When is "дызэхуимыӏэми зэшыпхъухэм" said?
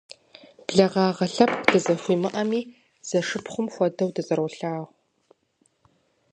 1.71-3.67